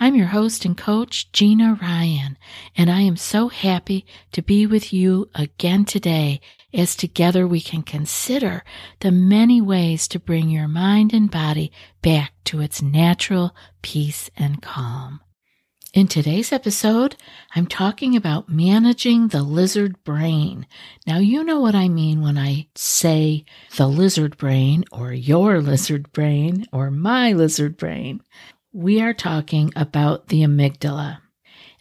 [0.00, 2.36] I'm your host and coach, Gina Ryan,
[2.76, 6.40] and I am so happy to be with you again today
[6.74, 8.64] as together we can consider
[9.00, 11.70] the many ways to bring your mind and body
[12.00, 15.20] back to its natural peace and calm.
[15.92, 17.16] In today's episode,
[17.54, 20.66] I'm talking about managing the lizard brain.
[21.06, 23.44] Now, you know what I mean when I say
[23.76, 28.22] the lizard brain or your lizard brain or my lizard brain
[28.72, 31.18] we are talking about the amygdala.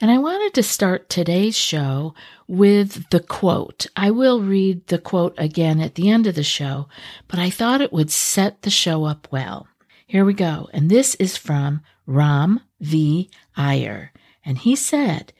[0.01, 2.13] And I wanted to start today's show
[2.47, 3.85] with the quote.
[3.95, 6.89] I will read the quote again at the end of the show,
[7.27, 9.67] but I thought it would set the show up well.
[10.05, 10.69] Here we go.
[10.73, 13.29] And this is from Ram V.
[13.55, 14.11] Iyer.
[14.43, 15.31] And he said,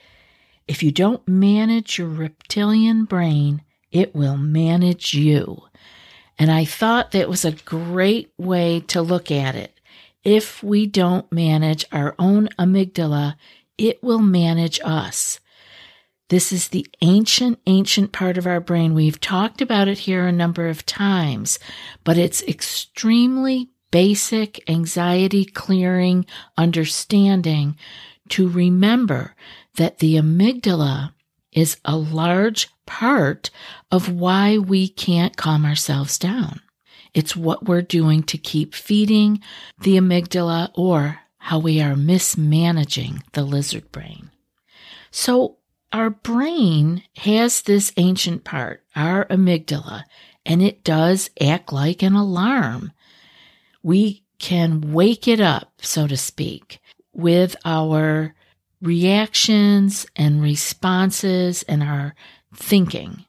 [0.68, 5.64] If you don't manage your reptilian brain, it will manage you.
[6.40, 9.81] And I thought that was a great way to look at it
[10.24, 13.36] if we don't manage our own amygdala,
[13.78, 15.40] it will manage us.
[16.30, 18.94] This is the ancient, ancient part of our brain.
[18.94, 21.60] We've talked about it here a number of times,
[22.04, 26.26] but it's extremely basic anxiety clearing
[26.58, 27.76] understanding
[28.30, 29.36] to remember
[29.76, 31.14] that the amygdala
[31.52, 33.50] is a large part
[33.92, 36.62] of why we can't calm ourselves down.
[37.14, 39.42] It's what we're doing to keep feeding
[39.82, 44.32] the amygdala or how we are mismanaging the lizard brain.
[45.10, 45.58] So
[45.92, 50.04] our brain has this ancient part, our amygdala,
[50.46, 52.92] and it does act like an alarm.
[53.84, 56.80] We can wake it up, so to speak,
[57.14, 58.34] with our
[58.82, 62.16] reactions and responses and our
[62.56, 63.26] thinking.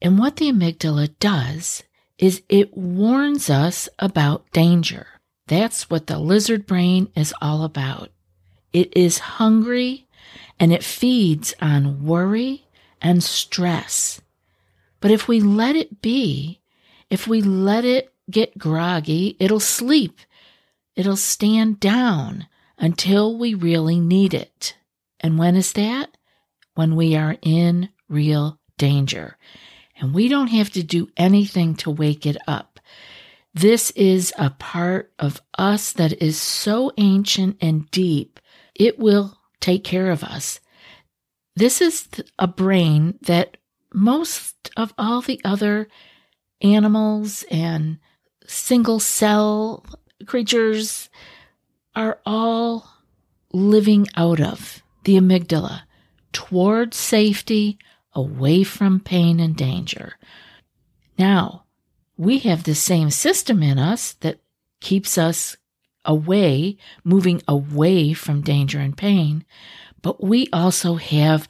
[0.00, 1.82] And what the amygdala does
[2.22, 5.08] is it warns us about danger.
[5.48, 8.10] That's what the lizard brain is all about.
[8.72, 10.06] It is hungry
[10.60, 12.68] and it feeds on worry
[13.00, 14.20] and stress.
[15.00, 16.60] But if we let it be,
[17.10, 20.20] if we let it get groggy, it'll sleep.
[20.94, 22.46] It'll stand down
[22.78, 24.76] until we really need it.
[25.18, 26.16] And when is that?
[26.76, 29.36] When we are in real danger
[29.96, 32.80] and we don't have to do anything to wake it up.
[33.54, 38.40] This is a part of us that is so ancient and deep,
[38.74, 40.60] it will take care of us.
[41.54, 42.08] This is
[42.38, 43.58] a brain that
[43.92, 45.88] most of all the other
[46.62, 47.98] animals and
[48.46, 49.84] single cell
[50.26, 51.10] creatures
[51.94, 52.88] are all
[53.52, 55.82] living out of the amygdala
[56.32, 57.78] toward safety,
[58.14, 60.14] away from pain and danger.
[61.18, 61.64] Now,
[62.16, 64.40] we have the same system in us that
[64.80, 65.56] keeps us
[66.04, 69.44] away, moving away from danger and pain,
[70.02, 71.48] but we also have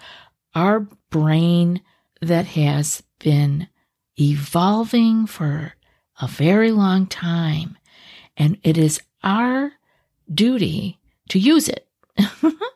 [0.55, 0.81] our
[1.11, 1.81] brain
[2.21, 3.69] that has been
[4.21, 5.75] evolving for
[6.21, 7.77] a very long time,
[8.37, 9.73] and it is our
[10.33, 10.99] duty
[11.31, 11.89] to use it.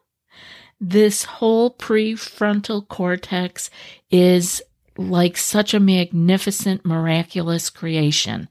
[0.80, 3.70] this whole prefrontal cortex
[4.10, 4.62] is
[4.98, 8.48] like such a magnificent, miraculous creation.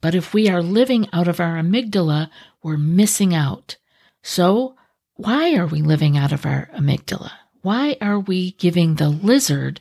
[0.00, 2.30] But if we are living out of our amygdala,
[2.62, 3.76] we're missing out.
[4.22, 4.76] So,
[5.14, 7.32] why are we living out of our amygdala?
[7.62, 9.80] Why are we giving the lizard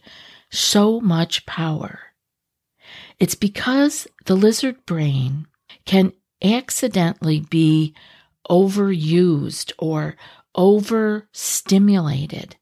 [0.52, 2.00] so much power?
[3.20, 5.48] It's because the lizard brain
[5.86, 7.94] can accidentally be
[8.50, 10.16] overused or
[10.56, 12.56] overstimulated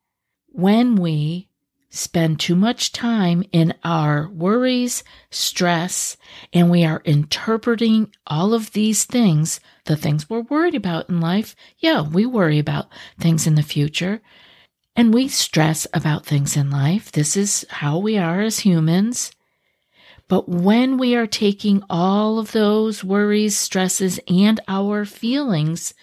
[0.48, 1.48] when we
[1.90, 6.18] spend too much time in our worries, stress,
[6.52, 11.56] and we are interpreting all of these things, the things we're worried about in life.
[11.78, 12.88] Yeah, we worry about
[13.20, 14.22] things in the future
[14.96, 17.12] and we stress about things in life.
[17.12, 19.32] This is how we are as humans.
[20.28, 25.94] But when we are taking all of those worries, stresses, and our feelings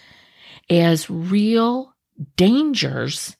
[0.69, 1.93] as real
[2.35, 3.35] dangers,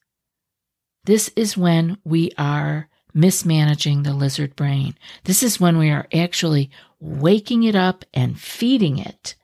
[1.04, 4.94] this is when we are mismanaging the lizard brain.
[5.24, 6.70] This is when we are actually
[7.00, 9.34] waking it up and feeding it.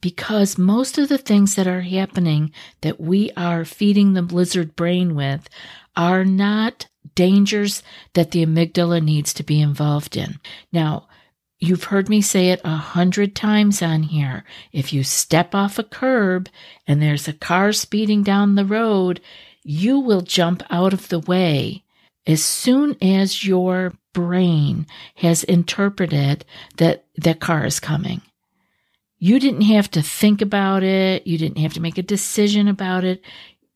[0.00, 2.52] Because most of the things that are happening
[2.82, 5.48] that we are feeding the lizard brain with
[5.96, 6.86] are not
[7.16, 7.82] dangers
[8.14, 10.38] that the amygdala needs to be involved in.
[10.72, 11.08] Now,
[11.60, 14.44] You've heard me say it a hundred times on here.
[14.72, 16.48] If you step off a curb
[16.86, 19.20] and there's a car speeding down the road,
[19.64, 21.82] you will jump out of the way
[22.26, 26.44] as soon as your brain has interpreted
[26.76, 28.22] that that car is coming.
[29.18, 31.26] You didn't have to think about it.
[31.26, 33.20] You didn't have to make a decision about it.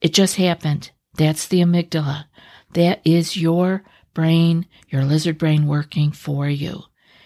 [0.00, 0.92] It just happened.
[1.14, 2.26] That's the amygdala.
[2.74, 3.82] That is your
[4.14, 6.84] brain, your lizard brain working for you.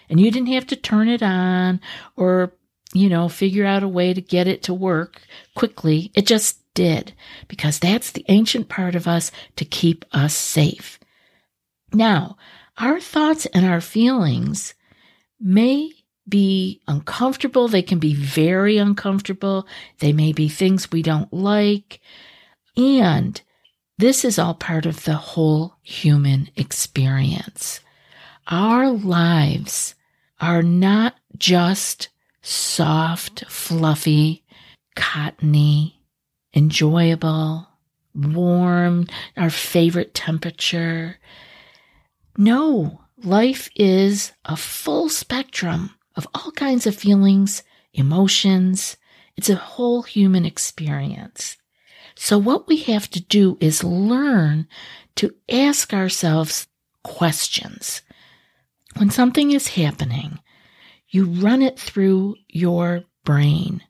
[0.08, 1.80] And you didn't have to turn it on
[2.16, 2.52] or,
[2.92, 5.20] you know, figure out a way to get it to work
[5.54, 6.10] quickly.
[6.14, 7.14] It just did
[7.48, 11.00] because that's the ancient part of us to keep us safe.
[11.92, 12.36] Now,
[12.78, 14.74] our thoughts and our feelings
[15.40, 15.92] may
[16.28, 17.68] be uncomfortable.
[17.68, 19.66] They can be very uncomfortable.
[19.98, 22.00] They may be things we don't like.
[22.76, 23.40] And
[23.98, 27.80] this is all part of the whole human experience.
[28.48, 29.94] Our lives
[30.40, 32.08] are not just
[32.42, 34.44] soft, fluffy,
[34.94, 36.00] cottony,
[36.54, 37.68] enjoyable,
[38.14, 39.06] warm,
[39.36, 41.18] our favorite temperature.
[42.36, 47.62] No, life is a full spectrum of all kinds of feelings,
[47.92, 48.96] emotions.
[49.36, 51.56] It's a whole human experience.
[52.14, 54.66] So what we have to do is learn
[55.16, 56.66] to ask ourselves
[57.02, 58.02] questions.
[58.96, 60.38] When something is happening,
[61.10, 63.82] you run it through your brain,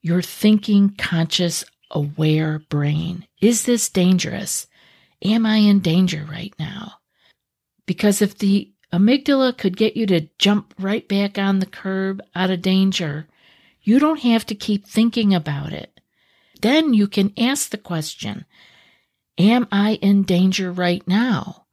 [0.00, 3.26] your thinking, conscious, aware brain.
[3.42, 4.66] Is this dangerous?
[5.22, 6.94] Am I in danger right now?
[7.84, 12.50] Because if the amygdala could get you to jump right back on the curb out
[12.50, 13.28] of danger,
[13.82, 16.00] you don't have to keep thinking about it.
[16.62, 18.46] Then you can ask the question
[19.36, 21.66] Am I in danger right now?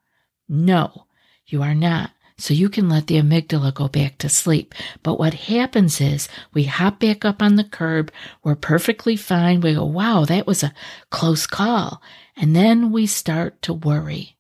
[0.50, 1.08] No,
[1.46, 2.12] you are not.
[2.38, 4.74] So you can let the amygdala go back to sleep.
[5.04, 8.12] But what happens is we hop back up on the curb.
[8.44, 9.62] We're perfectly fine.
[9.62, 10.74] We go, wow, that was a
[11.10, 12.02] close call.
[12.36, 14.36] And then we start to worry.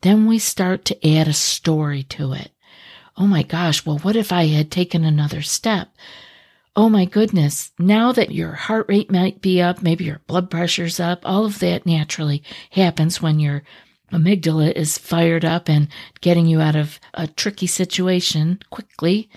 [0.00, 2.50] Then we start to add a story to it.
[3.16, 5.88] Oh my gosh, well, what if I had taken another step?
[6.76, 10.98] Oh my goodness, now that your heart rate might be up, maybe your blood pressure's
[10.98, 13.62] up, all of that naturally happens when your
[14.14, 15.88] amygdala is fired up and
[16.20, 19.28] getting you out of a tricky situation quickly.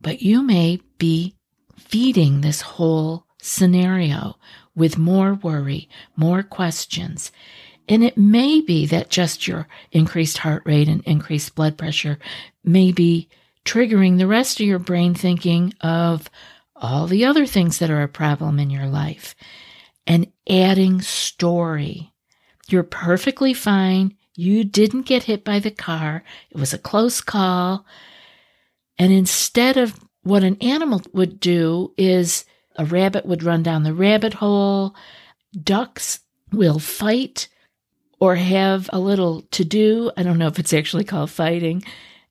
[0.00, 1.34] But you may be
[1.78, 4.36] feeding this whole scenario
[4.74, 7.32] with more worry, more questions.
[7.88, 12.18] And it may be that just your increased heart rate and increased blood pressure
[12.62, 13.28] may be
[13.64, 16.30] triggering the rest of your brain thinking of
[16.76, 19.34] all the other things that are a problem in your life
[20.06, 22.12] and adding story.
[22.70, 24.16] You're perfectly fine.
[24.36, 26.22] You didn't get hit by the car.
[26.50, 27.84] It was a close call.
[28.98, 32.44] And instead of what an animal would do is
[32.76, 34.94] a rabbit would run down the rabbit hole.
[35.60, 36.20] Ducks
[36.52, 37.48] will fight
[38.20, 40.10] or have a little to do.
[40.16, 41.82] I don't know if it's actually called fighting.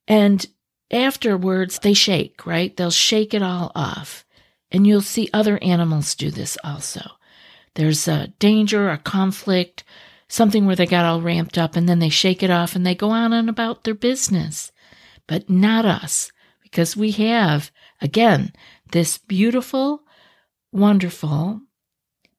[0.08, 0.46] And
[0.92, 2.76] afterwards, they shake, right?
[2.76, 4.26] They'll shake it all off.
[4.72, 7.02] And you'll see other animals do this also.
[7.74, 9.84] There's a danger, a conflict,
[10.30, 12.96] something where they got all ramped up, and then they shake it off and they
[12.96, 14.72] go on and about their business.
[15.28, 16.32] But not us,
[16.64, 17.72] because we have,
[18.02, 18.54] again,
[18.92, 20.04] this beautiful,
[20.72, 21.62] wonderful,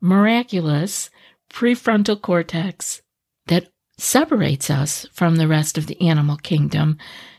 [0.01, 1.11] miraculous
[1.53, 3.03] prefrontal cortex
[3.47, 3.69] that
[3.99, 6.97] separates us from the rest of the animal kingdom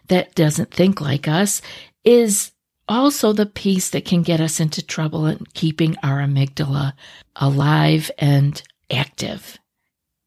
[0.09, 1.61] that doesn't think like us
[2.03, 2.51] is
[2.87, 6.93] also the piece that can get us into trouble in keeping our amygdala
[7.37, 9.57] alive and active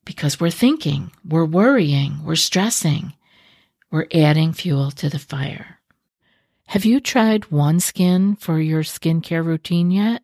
[0.04, 3.14] because we're thinking, we're worrying, we're stressing,
[3.90, 5.78] we're adding fuel to the fire.
[6.68, 10.23] Have you tried OneSkin for your skincare routine yet?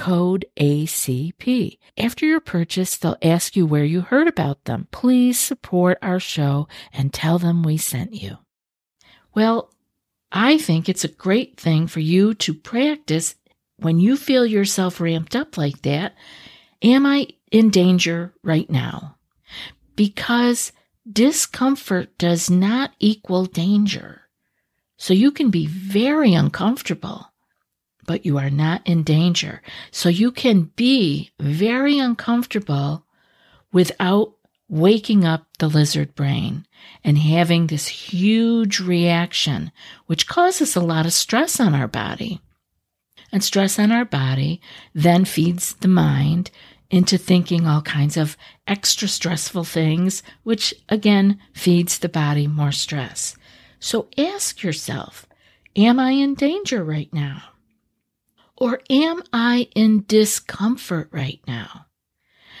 [0.00, 1.76] code ACP.
[1.98, 4.88] After your purchase, they'll ask you where you heard about them.
[4.90, 8.38] Please support our show and tell them we sent you.
[9.34, 9.70] Well,
[10.32, 13.34] I think it's a great thing for you to practice
[13.76, 16.14] when you feel yourself ramped up like that.
[16.80, 19.16] Am I in danger right now?
[19.96, 20.72] Because
[21.10, 24.22] discomfort does not equal danger.
[24.96, 27.29] So you can be very uncomfortable
[28.10, 29.62] but you are not in danger.
[29.92, 33.04] So you can be very uncomfortable
[33.72, 34.32] without
[34.68, 36.66] waking up the lizard brain
[37.04, 39.70] and having this huge reaction,
[40.06, 42.40] which causes a lot of stress on our body.
[43.30, 44.60] And stress on our body
[44.92, 46.50] then feeds the mind
[46.90, 48.36] into thinking all kinds of
[48.66, 53.36] extra stressful things, which again feeds the body more stress.
[53.78, 55.28] So ask yourself,
[55.76, 57.49] am I in danger right now?
[58.60, 61.86] Or am I in discomfort right now?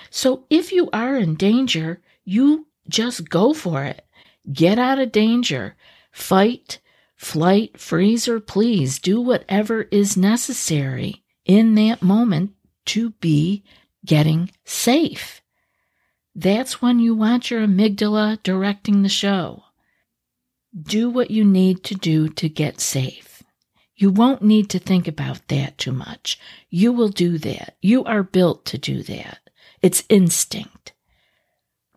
[0.08, 4.04] So if you are in danger, you just go for it.
[4.50, 5.76] Get out of danger.
[6.10, 6.80] Fight,
[7.16, 8.98] flight, freeze, or please.
[8.98, 12.52] Do whatever is necessary in that moment
[12.86, 13.62] to be
[14.04, 15.42] getting safe.
[16.34, 19.64] That's when you want your amygdala directing the show.
[20.80, 23.29] Do what you need to do to get safe.
[24.00, 26.38] You won't need to think about that too much.
[26.70, 27.76] You will do that.
[27.82, 29.40] You are built to do that.
[29.82, 30.94] It's instinct.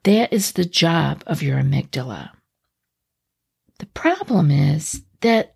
[0.03, 2.31] That is the job of your amygdala.
[3.79, 5.55] The problem is that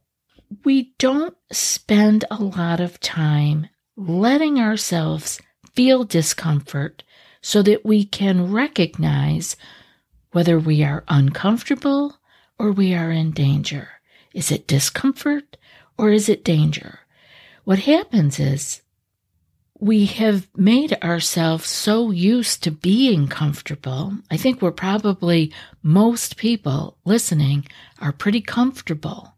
[0.64, 5.42] we don't spend a lot of time letting ourselves
[5.76, 7.04] feel discomfort
[7.42, 9.58] so that we can recognize
[10.32, 12.20] whether we are uncomfortable
[12.58, 13.90] or we are in danger.
[14.34, 15.57] Is it discomfort?
[15.98, 17.00] Or is it danger?
[17.64, 18.82] What happens is
[19.80, 24.18] we have made ourselves so used to being comfortable.
[24.32, 27.68] I think we're probably, most people listening
[28.00, 29.34] are pretty comfortable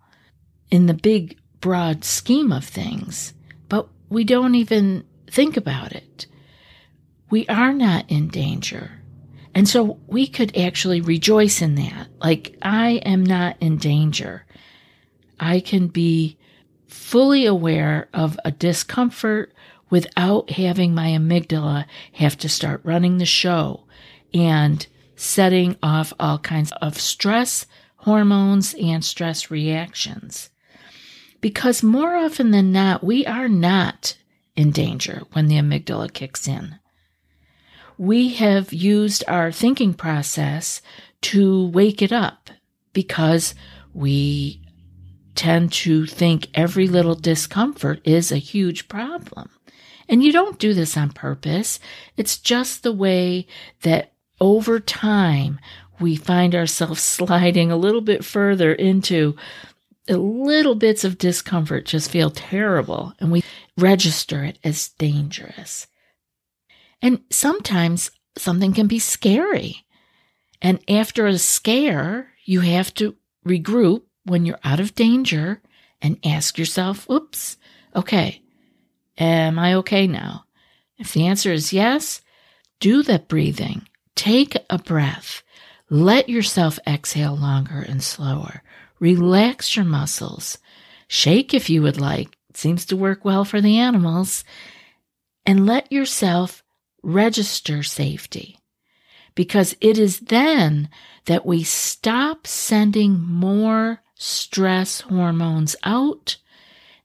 [0.71, 3.33] in the big, broad scheme of things,
[3.67, 6.27] but we don't even think about it.
[7.29, 9.01] We are not in danger.
[9.53, 12.07] And so we could actually rejoice in that.
[12.21, 14.45] Like, I am not in danger.
[15.39, 16.37] I can be
[16.89, 19.53] fully aware of a discomfort
[19.89, 23.85] without having my amygdala have to start running the show
[24.33, 27.65] and setting off all kinds of stress
[27.97, 30.49] hormones and stress reactions.
[31.41, 34.17] Because more often than not, we are not
[34.55, 36.75] in danger when the amygdala kicks in.
[37.97, 40.81] We have used our thinking process
[41.21, 42.49] to wake it up
[42.93, 43.55] because
[43.93, 44.58] we
[45.39, 49.49] tend to think every little discomfort is a huge problem.
[50.09, 51.79] And you don't do this on purpose.
[52.17, 53.47] It's just the way
[53.83, 55.57] that over time
[55.97, 59.37] we find ourselves sliding a little bit further into
[60.09, 63.41] little bits of discomfort just feel terrible and we
[63.77, 65.87] register it as dangerous.
[67.01, 69.85] And sometimes something can be scary.
[70.61, 73.15] And after a scare, you have to
[73.47, 75.61] regroup when you're out of danger
[76.01, 77.57] and ask yourself, oops,
[77.95, 78.41] okay,
[79.17, 80.45] am I okay now?
[80.97, 82.21] If the answer is yes,
[82.79, 83.87] do that breathing.
[84.15, 85.43] Take a breath.
[85.89, 88.63] Let yourself exhale longer and slower.
[88.99, 90.57] Relax your muscles.
[91.07, 92.37] Shake if you would like.
[92.49, 94.43] It seems to work well for the animals.
[95.45, 96.63] And let yourself
[97.01, 98.59] register safety.
[99.35, 100.89] Because it is then
[101.25, 106.35] that we stop sending more stress hormones out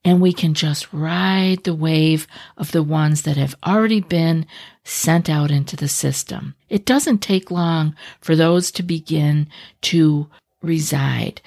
[0.04, 2.26] and we can just ride the wave
[2.58, 4.46] of the ones that have already been
[4.82, 6.54] sent out into the system.
[6.68, 9.48] It doesn't take long for those to begin
[9.82, 10.28] to
[10.60, 11.40] reside.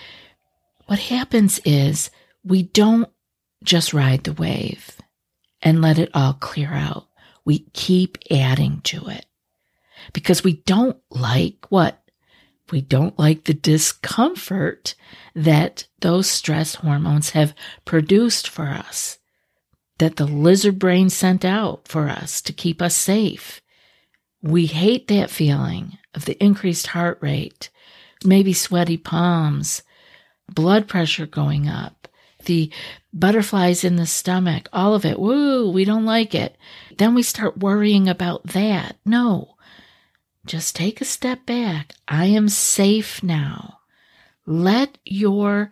[0.88, 2.10] What happens is
[2.44, 3.10] we don't
[3.64, 4.98] just ride the wave
[5.62, 7.08] and let it all clear out.
[7.46, 9.26] We keep adding to it
[10.14, 12.02] because we don't like what
[12.72, 14.96] we don't like the discomfort
[15.36, 17.54] that those stress hormones have
[17.86, 19.20] produced for us,
[20.00, 23.62] that the lizard brain sent out for us to keep us safe.
[24.42, 27.70] we hate that feeling of the increased heart rate,
[28.24, 29.84] maybe sweaty palms,
[30.50, 32.08] blood pressure going up,
[32.46, 32.72] the
[33.14, 35.20] butterflies in the stomach, all of it.
[35.20, 36.56] Woo, we don't like it.
[36.98, 38.98] Then we start worrying about that.
[39.06, 39.56] No,
[40.48, 41.94] just take a step back.
[42.08, 43.80] I am safe now.
[44.46, 45.72] Let your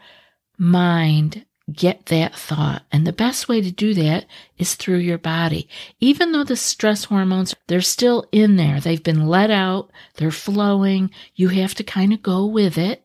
[0.57, 2.83] mind get that thought.
[2.91, 4.25] And the best way to do that
[4.57, 5.67] is through your body.
[5.99, 8.79] Even though the stress hormones, they're still in there.
[8.79, 9.91] They've been let out.
[10.15, 11.09] They're flowing.
[11.33, 13.03] You have to kind of go with it,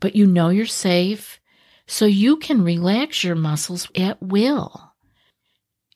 [0.00, 1.40] but you know you're safe.
[1.86, 4.92] So you can relax your muscles at will.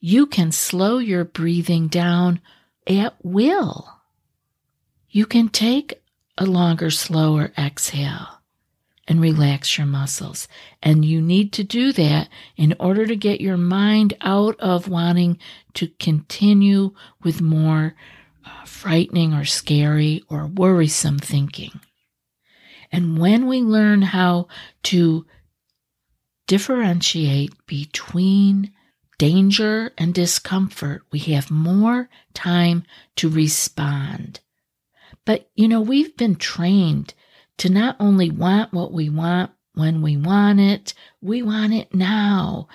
[0.01, 2.41] You can slow your breathing down
[2.87, 3.98] at will.
[5.11, 6.03] You can take
[6.37, 8.39] a longer, slower exhale
[9.09, 10.47] and relax your muscles.
[10.83, 15.39] And you need to do that in order to get your mind out of wanting
[15.75, 17.95] to continue with more
[18.45, 21.81] uh, frightening or scary or worrisome thinking.
[22.93, 24.49] And when we learn how
[24.85, 25.27] to
[26.47, 28.73] differentiate between
[29.19, 32.85] danger and discomfort, we have more time
[33.17, 34.41] to respond.
[35.29, 37.13] But you know, we've been trained
[37.59, 42.67] to not only want what we want when we want it, we want it now.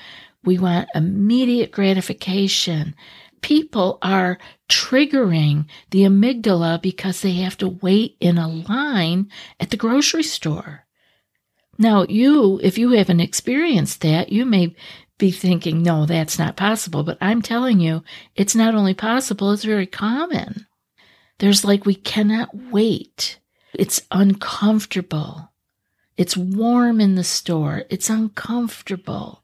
[0.44, 2.94] We want immediate gratification.
[3.42, 4.38] People are
[4.70, 10.86] triggering the amygdala because they have to wait in a line at the grocery store.
[11.80, 14.76] Now, you, if you haven't experienced that, you may
[15.18, 17.02] be thinking, no, that's not possible.
[17.02, 18.04] But I'm telling you,
[18.36, 20.68] it's not only possible, it's very common.
[21.40, 23.40] There's like, we cannot wait
[23.74, 25.52] it's uncomfortable.
[26.16, 27.84] It's warm in the store.
[27.90, 29.44] It's uncomfortable.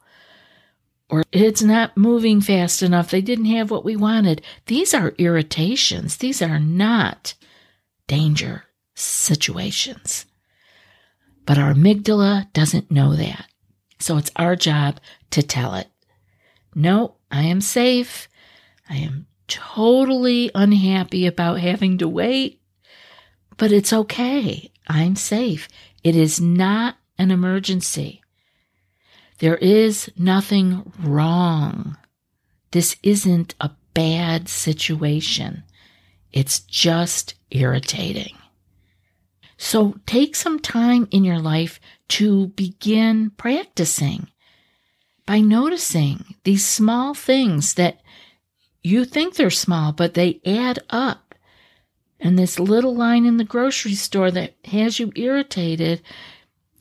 [1.09, 3.09] Or it's not moving fast enough.
[3.09, 4.43] They didn't have what we wanted.
[4.67, 6.17] These are irritations.
[6.17, 7.33] These are not
[8.05, 10.27] danger situations.
[11.47, 13.47] But our amygdala doesn't know that.
[13.97, 14.99] So it's our job
[15.31, 15.87] to tell it.
[16.75, 18.29] No, I am safe.
[18.87, 22.61] I am totally unhappy about having to wait.
[23.57, 24.71] But it's okay.
[24.87, 25.67] I'm safe.
[26.03, 28.21] It is not an emergency.
[29.39, 31.97] There is nothing wrong.
[32.71, 35.63] This isn't a bad situation.
[36.31, 38.35] It's just irritating.
[39.57, 44.29] So take some time in your life to begin practicing
[45.25, 48.01] by noticing these small things that
[48.83, 51.35] you think they're small, but they add up.
[52.19, 56.01] And this little line in the grocery store that has you irritated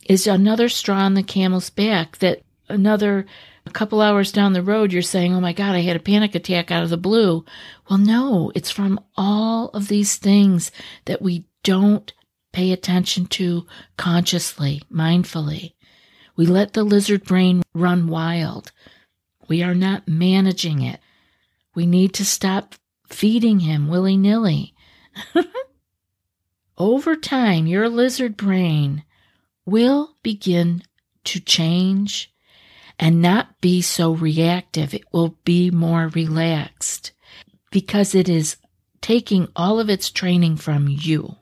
[0.09, 3.27] is another straw on the camel's back that another
[3.67, 6.35] a couple hours down the road you're saying, "Oh my god, I had a panic
[6.35, 7.45] attack out of the blue."
[7.89, 10.73] Well, no, it's from all of these things
[11.05, 12.13] that we don't
[12.53, 15.75] pay attention to consciously, mindfully.
[16.35, 18.73] We let the lizard brain run wild.
[19.49, 21.01] We are not managing it.
[21.79, 22.75] We need to stop
[23.07, 24.75] feeding him willy nilly.
[26.77, 29.05] Over time, your lizard brain
[29.65, 30.83] will begin
[31.23, 32.35] to change
[32.99, 34.93] and not be so reactive.
[34.93, 37.13] It will be more relaxed
[37.71, 38.57] because it is
[39.01, 41.37] taking all of its training from you.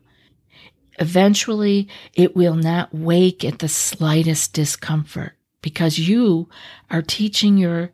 [0.99, 6.51] Eventually, it will not wake at the slightest discomfort because you
[6.90, 7.92] are teaching your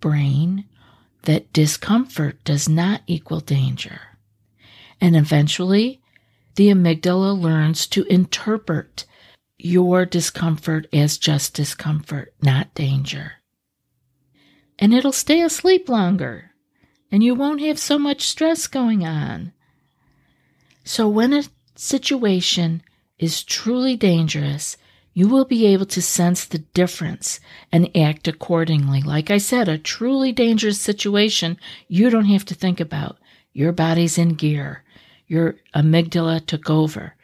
[0.00, 0.64] brain
[1.26, 4.00] that discomfort does not equal danger.
[5.00, 6.00] And eventually,
[6.54, 9.04] the amygdala learns to interpret
[9.58, 13.34] your discomfort as just discomfort, not danger.
[14.78, 16.52] And it'll stay asleep longer,
[17.10, 19.52] and you won't have so much stress going on.
[20.84, 22.82] So, when a situation
[23.18, 24.76] is truly dangerous,
[25.16, 27.40] you will be able to sense the difference
[27.72, 29.00] and act accordingly.
[29.00, 33.16] Like I said, a truly dangerous situation you don't have to think about.
[33.52, 34.84] Your body's in gear
[35.26, 37.14] your amygdala took over.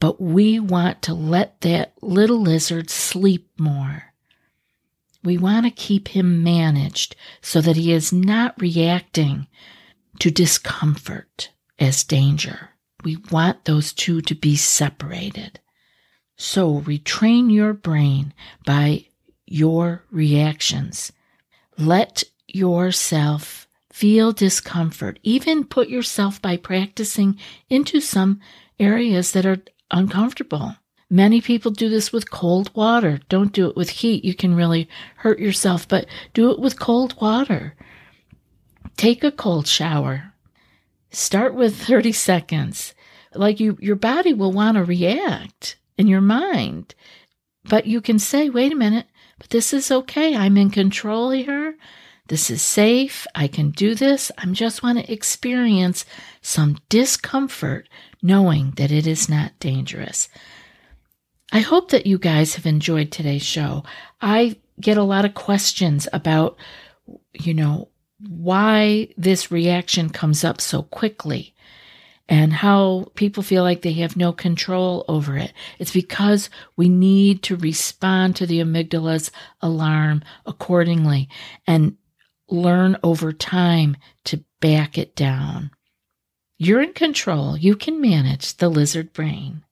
[0.00, 4.12] But we want to let that little lizard sleep more.
[5.22, 9.46] We want to keep him managed so that he is not reacting
[10.18, 12.70] to discomfort as danger.
[13.04, 15.60] We want those two to be separated.
[16.44, 18.34] So retrain your brain
[18.66, 19.06] by
[19.46, 21.12] your reactions.
[21.78, 25.20] Let yourself feel discomfort.
[25.22, 27.38] Even put yourself by practicing
[27.70, 28.40] into some
[28.80, 30.74] areas that are uncomfortable.
[31.08, 33.20] Many people do this with cold water.
[33.28, 34.24] Don't do it with heat.
[34.24, 37.76] You can really hurt yourself, but do it with cold water.
[38.96, 40.34] Take a cold shower.
[41.12, 42.94] Start with 30 seconds.
[43.32, 46.94] Like you, your body will want to react in your mind,
[47.64, 49.06] but you can say, wait a minute,
[49.38, 50.36] but this is okay.
[50.36, 51.76] I'm in control here.
[52.26, 53.26] This is safe.
[53.34, 54.32] I can do this.
[54.36, 56.04] I just want to experience
[56.40, 57.88] some discomfort
[58.20, 60.28] knowing that it is not dangerous.
[61.52, 63.84] I hope that you guys have enjoyed today's show.
[64.20, 66.56] I get a lot of questions about,
[67.32, 67.88] you know,
[68.28, 71.54] why this reaction comes up so quickly
[72.32, 75.52] and how people feel like they have no control over it.
[75.78, 81.28] It's because we need to respond to the amygdala's alarm accordingly
[81.66, 81.98] and
[82.48, 85.72] learn over time to back it down.
[86.56, 87.58] You're in control.
[87.58, 89.62] You can manage the lizard brain.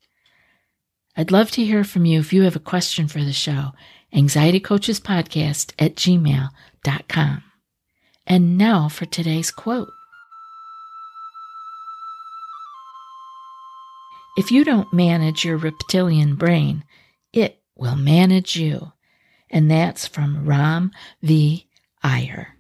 [1.16, 3.70] I'd love to hear from you if you have a question for the show.
[4.12, 7.42] Anxiety Coaches Podcast at gmail.com.
[8.26, 9.88] And now for today's quote.
[14.40, 16.82] If you don't manage your reptilian brain,
[17.30, 18.90] it will manage you.
[19.50, 21.68] And that's from Ram V.
[22.02, 22.56] Iyer.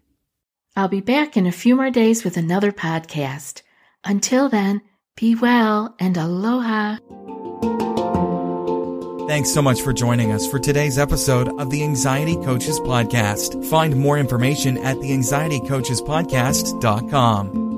[0.76, 3.62] I'll be back in a few more days with another podcast.
[4.04, 4.82] Until then,
[5.16, 6.98] be well and aloha.
[9.26, 13.64] Thanks so much for joining us for today's episode of the Anxiety Coaches Podcast.
[13.70, 17.69] Find more information at the anxietycoachespodcast.com.